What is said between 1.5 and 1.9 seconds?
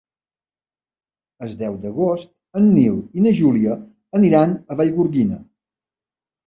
deu